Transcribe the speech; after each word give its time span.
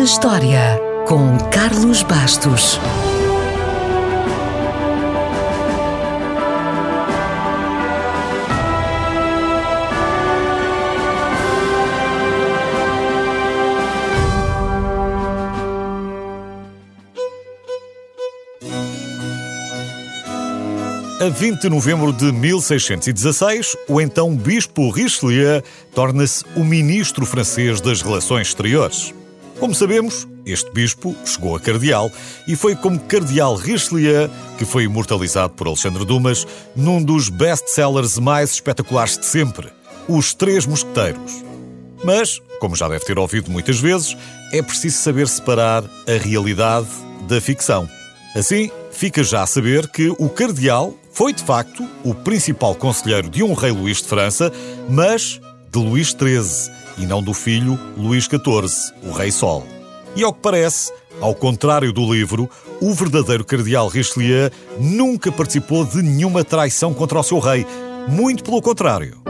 na 0.00 0.04
História, 0.04 0.80
com 1.06 1.36
Carlos 1.50 2.02
Bastos. 2.02 2.80
A 21.20 21.28
20 21.28 21.60
de 21.60 21.68
novembro 21.68 22.10
de 22.10 22.32
1616, 22.32 23.76
o 23.86 24.00
então 24.00 24.34
Bispo 24.34 24.88
Richelieu 24.88 25.62
torna-se 25.94 26.42
o 26.56 26.64
ministro 26.64 27.26
francês 27.26 27.82
das 27.82 28.00
Relações 28.00 28.48
Exteriores. 28.48 29.19
Como 29.60 29.74
sabemos, 29.74 30.26
este 30.46 30.70
bispo 30.70 31.14
chegou 31.22 31.54
a 31.54 31.60
cardeal 31.60 32.10
e 32.48 32.56
foi 32.56 32.74
como 32.74 32.98
cardeal 32.98 33.54
Richelieu 33.54 34.30
que 34.56 34.64
foi 34.64 34.84
imortalizado 34.84 35.52
por 35.52 35.66
Alexandre 35.66 36.02
Dumas 36.06 36.46
num 36.74 37.02
dos 37.02 37.28
best-sellers 37.28 38.18
mais 38.18 38.52
espetaculares 38.52 39.18
de 39.18 39.26
sempre, 39.26 39.68
Os 40.08 40.32
Três 40.32 40.64
Mosqueteiros. 40.64 41.44
Mas, 42.02 42.40
como 42.58 42.74
já 42.74 42.88
deve 42.88 43.04
ter 43.04 43.18
ouvido 43.18 43.50
muitas 43.50 43.78
vezes, 43.78 44.16
é 44.50 44.62
preciso 44.62 44.96
saber 44.96 45.28
separar 45.28 45.84
a 45.84 46.18
realidade 46.18 46.88
da 47.28 47.38
ficção. 47.38 47.86
Assim, 48.34 48.70
fica 48.90 49.22
já 49.22 49.42
a 49.42 49.46
saber 49.46 49.88
que 49.88 50.08
o 50.18 50.30
cardeal 50.30 50.94
foi, 51.12 51.34
de 51.34 51.44
facto, 51.44 51.86
o 52.02 52.14
principal 52.14 52.74
conselheiro 52.74 53.28
de 53.28 53.42
um 53.42 53.52
rei 53.52 53.72
Luís 53.72 53.98
de 53.98 54.08
França, 54.08 54.50
mas 54.88 55.38
de 55.70 55.78
Luís 55.78 56.08
XIII 56.08 56.80
e 57.00 57.06
não 57.06 57.22
do 57.22 57.32
filho 57.32 57.78
Luís 57.96 58.24
XIV, 58.24 58.94
o 59.02 59.12
Rei 59.12 59.32
Sol. 59.32 59.66
E 60.14 60.22
ao 60.22 60.32
que 60.32 60.40
parece, 60.40 60.92
ao 61.20 61.34
contrário 61.34 61.92
do 61.92 62.12
livro, 62.12 62.48
o 62.80 62.92
verdadeiro 62.92 63.44
cardeal 63.44 63.88
Richelieu 63.88 64.50
nunca 64.78 65.32
participou 65.32 65.84
de 65.84 66.02
nenhuma 66.02 66.44
traição 66.44 66.92
contra 66.92 67.18
o 67.18 67.22
seu 67.22 67.38
rei, 67.38 67.66
muito 68.08 68.44
pelo 68.44 68.60
contrário. 68.60 69.20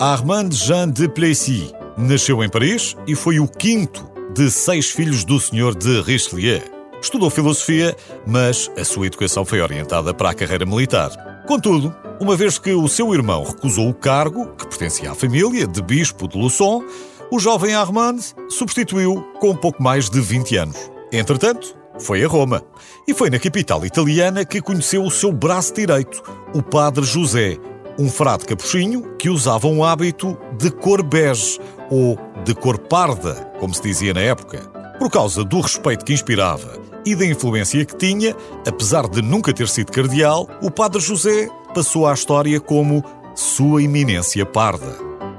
Armand 0.00 0.50
Jean 0.52 0.88
de 0.88 1.08
Plessis 1.08 1.72
nasceu 1.96 2.42
em 2.42 2.48
Paris 2.48 2.96
e 3.06 3.14
foi 3.14 3.38
o 3.38 3.46
quinto 3.46 4.08
de 4.34 4.50
seis 4.50 4.90
filhos 4.90 5.24
do 5.24 5.38
senhor 5.38 5.74
de 5.74 6.00
Richelieu. 6.00 6.62
Estudou 7.02 7.30
filosofia, 7.30 7.96
mas 8.26 8.70
a 8.78 8.84
sua 8.84 9.06
educação 9.06 9.44
foi 9.44 9.60
orientada 9.60 10.14
para 10.14 10.30
a 10.30 10.34
carreira 10.34 10.64
militar. 10.64 11.10
Contudo, 11.46 11.94
uma 12.20 12.36
vez 12.36 12.58
que 12.58 12.72
o 12.74 12.86
seu 12.86 13.14
irmão 13.14 13.42
recusou 13.42 13.88
o 13.88 13.94
cargo, 13.94 14.46
que 14.54 14.66
pertencia 14.66 15.10
à 15.10 15.14
família, 15.14 15.66
de 15.66 15.80
bispo 15.80 16.28
de 16.28 16.38
Luçon, 16.38 16.84
o 17.30 17.38
jovem 17.38 17.74
Armand 17.74 18.18
substituiu 18.50 19.24
com 19.40 19.56
pouco 19.56 19.82
mais 19.82 20.10
de 20.10 20.20
20 20.20 20.56
anos. 20.56 20.90
Entretanto, 21.10 21.74
foi 21.98 22.22
a 22.22 22.28
Roma. 22.28 22.62
E 23.08 23.14
foi 23.14 23.30
na 23.30 23.38
capital 23.38 23.86
italiana 23.86 24.44
que 24.44 24.60
conheceu 24.60 25.02
o 25.02 25.10
seu 25.10 25.32
braço 25.32 25.72
direito, 25.72 26.22
o 26.54 26.62
padre 26.62 27.04
José, 27.04 27.56
um 27.98 28.10
frade 28.10 28.44
capuchinho 28.44 29.16
que 29.16 29.30
usava 29.30 29.66
um 29.66 29.82
hábito 29.82 30.36
de 30.58 30.70
cor 30.70 31.02
bege, 31.02 31.58
ou 31.90 32.18
de 32.44 32.54
cor 32.54 32.78
parda, 32.78 33.34
como 33.58 33.74
se 33.74 33.82
dizia 33.82 34.12
na 34.12 34.20
época. 34.20 34.58
Por 34.98 35.10
causa 35.10 35.42
do 35.42 35.60
respeito 35.60 36.04
que 36.04 36.12
inspirava 36.12 36.78
e 37.06 37.14
da 37.14 37.24
influência 37.24 37.84
que 37.84 37.96
tinha, 37.96 38.36
apesar 38.66 39.08
de 39.08 39.22
nunca 39.22 39.54
ter 39.54 39.68
sido 39.68 39.90
cardeal, 39.90 40.46
o 40.62 40.70
Padre 40.70 41.00
José 41.00 41.48
passou 41.74 42.06
à 42.06 42.12
história 42.12 42.60
como 42.60 43.04
Sua 43.34 43.82
Eminência 43.82 44.44
Parda. 44.44 44.96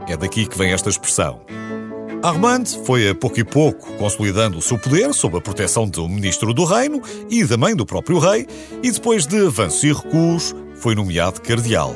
É 0.07 0.15
daqui 0.17 0.45
que 0.45 0.57
vem 0.57 0.71
esta 0.71 0.89
expressão. 0.89 1.41
Armand 2.23 2.65
foi 2.85 3.09
a 3.09 3.15
pouco 3.15 3.39
e 3.39 3.43
pouco 3.43 3.93
consolidando 3.93 4.59
o 4.59 4.61
seu 4.61 4.77
poder 4.77 5.13
sob 5.13 5.37
a 5.37 5.41
proteção 5.41 5.87
do 5.87 6.07
ministro 6.07 6.53
do 6.53 6.63
reino 6.65 7.01
e 7.29 7.43
da 7.43 7.57
mãe 7.57 7.75
do 7.75 7.85
próprio 7.85 8.19
rei, 8.19 8.47
e 8.83 8.91
depois 8.91 9.25
de 9.25 9.45
avanços 9.45 9.83
e 9.83 9.91
recuos, 9.91 10.55
foi 10.75 10.93
nomeado 10.93 11.41
cardeal, 11.41 11.95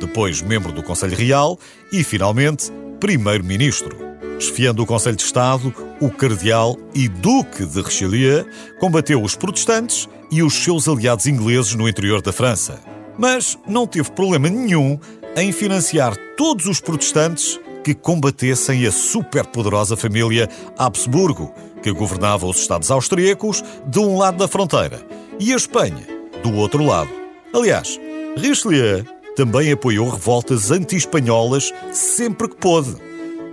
depois 0.00 0.40
membro 0.40 0.72
do 0.72 0.82
Conselho 0.82 1.16
Real 1.16 1.58
e, 1.92 2.02
finalmente, 2.02 2.72
primeiro-ministro. 2.98 3.96
Esfiando 4.38 4.82
o 4.82 4.86
Conselho 4.86 5.16
de 5.16 5.22
Estado, 5.22 5.74
o 6.00 6.10
cardeal 6.10 6.76
e 6.94 7.08
duque 7.08 7.64
de 7.64 7.80
Richelieu 7.80 8.46
combateu 8.78 9.22
os 9.22 9.36
protestantes 9.36 10.08
e 10.30 10.42
os 10.42 10.54
seus 10.54 10.88
aliados 10.88 11.26
ingleses 11.26 11.74
no 11.74 11.88
interior 11.88 12.20
da 12.20 12.32
França. 12.32 12.95
Mas 13.18 13.58
não 13.66 13.86
teve 13.86 14.10
problema 14.10 14.48
nenhum 14.48 14.98
em 15.36 15.52
financiar 15.52 16.16
todos 16.36 16.66
os 16.66 16.80
protestantes 16.80 17.58
que 17.84 17.94
combatessem 17.94 18.86
a 18.86 18.90
superpoderosa 18.92 19.96
família 19.96 20.48
Habsburgo, 20.76 21.52
que 21.82 21.92
governava 21.92 22.46
os 22.46 22.58
Estados 22.58 22.90
austríacos 22.90 23.62
de 23.86 23.98
um 23.98 24.18
lado 24.18 24.38
da 24.38 24.48
fronteira 24.48 25.06
e 25.38 25.52
a 25.52 25.56
Espanha 25.56 26.06
do 26.42 26.54
outro 26.54 26.84
lado. 26.84 27.10
Aliás, 27.54 28.00
Richelieu 28.36 29.04
também 29.36 29.70
apoiou 29.70 30.08
revoltas 30.08 30.70
anti-espanholas 30.70 31.72
sempre 31.92 32.48
que 32.48 32.56
pôde. 32.56 32.96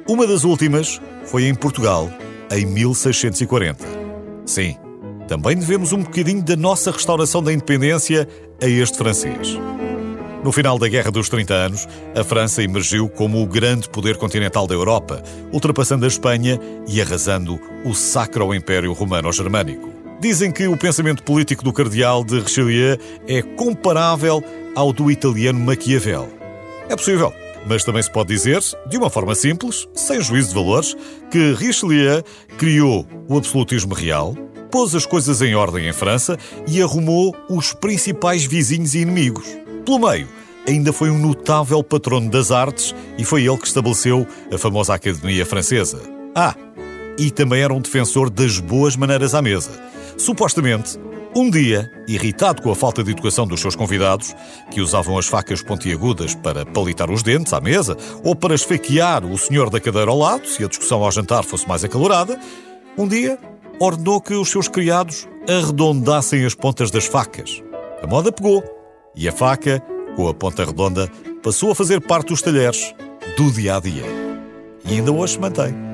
Uma 0.08 0.26
das 0.26 0.44
últimas 0.44 1.00
foi 1.26 1.48
em 1.48 1.54
Portugal, 1.54 2.10
em 2.50 2.66
1640. 2.66 3.86
Sim, 4.46 4.78
também 5.34 5.58
devemos 5.58 5.92
um 5.92 6.04
bocadinho 6.04 6.44
da 6.44 6.56
nossa 6.56 6.92
restauração 6.92 7.42
da 7.42 7.52
independência 7.52 8.28
a 8.62 8.68
este 8.68 9.00
francês. 9.00 9.58
No 10.44 10.52
final 10.52 10.78
da 10.78 10.88
Guerra 10.88 11.10
dos 11.10 11.28
30 11.28 11.52
Anos, 11.52 11.88
a 12.16 12.24
França 12.24 12.62
emergiu 12.62 13.10
como 13.10 13.42
o 13.42 13.48
grande 13.48 13.90
poder 13.90 14.16
continental 14.18 14.68
da 14.68 14.76
Europa, 14.76 15.24
ultrapassando 15.52 16.06
a 16.06 16.08
Espanha 16.08 16.60
e 16.88 17.02
arrasando 17.02 17.60
o 17.84 17.96
Sacro 17.96 18.54
Império 18.54 18.94
Romano-Germânico. 18.94 19.90
Dizem 20.22 20.52
que 20.52 20.68
o 20.68 20.78
pensamento 20.78 21.24
político 21.24 21.64
do 21.64 21.74
cardeal 21.74 22.24
de 22.24 22.40
Richelieu 22.40 23.00
é 23.28 23.42
comparável 23.42 24.44
ao 24.76 24.94
do 24.94 25.10
italiano 25.10 25.60
Maquiavel. 25.60 26.30
É 26.90 26.96
possível. 26.96 27.34
Mas 27.66 27.84
também 27.84 28.04
se 28.04 28.12
pode 28.12 28.30
dizer, 28.30 28.62
de 28.88 28.98
uma 29.00 29.10
forma 29.10 29.34
simples, 29.34 29.88
sem 29.96 30.22
juízo 30.22 30.50
de 30.50 30.54
valores, 30.54 30.96
que 31.32 31.54
Richelieu 31.54 32.22
criou 32.56 33.08
o 33.28 33.38
absolutismo 33.38 33.96
real, 33.96 34.36
pôs 34.74 34.96
as 34.96 35.06
coisas 35.06 35.40
em 35.40 35.54
ordem 35.54 35.88
em 35.88 35.94
França 35.94 36.36
e 36.66 36.82
arrumou 36.82 37.36
os 37.48 37.74
principais 37.74 38.44
vizinhos 38.44 38.96
e 38.96 39.02
inimigos. 39.02 39.46
Pelo 39.86 40.00
meio, 40.00 40.28
ainda 40.68 40.92
foi 40.92 41.12
um 41.12 41.20
notável 41.20 41.84
patrono 41.84 42.28
das 42.28 42.50
artes 42.50 42.96
e 43.16 43.24
foi 43.24 43.46
ele 43.46 43.58
que 43.60 43.68
estabeleceu 43.68 44.26
a 44.52 44.58
famosa 44.58 44.96
Academia 44.96 45.46
Francesa. 45.46 46.02
Ah, 46.34 46.56
e 47.20 47.30
também 47.30 47.62
era 47.62 47.72
um 47.72 47.80
defensor 47.80 48.32
das 48.32 48.58
boas 48.58 48.96
maneiras 48.96 49.36
à 49.36 49.44
mesa. 49.44 49.80
Supostamente, 50.18 50.98
um 51.36 51.52
dia, 51.52 51.92
irritado 52.08 52.64
com 52.64 52.72
a 52.72 52.76
falta 52.76 53.04
de 53.04 53.12
educação 53.12 53.46
dos 53.46 53.62
seus 53.62 53.76
convidados, 53.76 54.36
que 54.72 54.82
usavam 54.82 55.20
as 55.20 55.28
facas 55.28 55.62
pontiagudas 55.62 56.34
para 56.34 56.66
palitar 56.66 57.12
os 57.12 57.22
dentes 57.22 57.54
à 57.54 57.62
mesa 57.62 57.96
ou 58.24 58.36
para 58.36 58.56
esfaquear 58.56 59.24
o 59.24 59.38
senhor 59.38 59.70
da 59.70 59.80
cadeira 59.80 60.10
ao 60.10 60.18
lado, 60.18 60.48
se 60.48 60.64
a 60.64 60.68
discussão 60.68 61.04
ao 61.04 61.12
jantar 61.12 61.44
fosse 61.44 61.68
mais 61.68 61.84
acalorada, 61.84 62.40
um 62.98 63.08
dia 63.08 63.38
ordenou 63.84 64.22
que 64.22 64.34
os 64.34 64.50
seus 64.50 64.68
criados 64.68 65.28
arredondassem 65.48 66.46
as 66.46 66.56
pontas 66.56 66.90
das 66.90 67.06
facas. 67.06 67.62
A 68.02 68.08
moda 68.08 68.32
pegou 68.32 68.64
e 69.16 69.28
a 69.28 69.32
faca, 69.32 69.82
com 70.16 70.28
a 70.28 70.34
ponta 70.34 70.66
redonda, 70.66 71.12
passou 71.44 71.72
a 71.72 71.76
fazer 71.76 72.02
parte 72.02 72.30
dos 72.30 72.42
talheres 72.42 72.94
do 73.38 73.52
dia 73.52 73.78
a 73.78 73.80
dia. 73.80 74.06
E 74.86 74.94
ainda 74.94 75.12
hoje 75.12 75.34
se 75.34 75.40
mantém. 75.40 75.93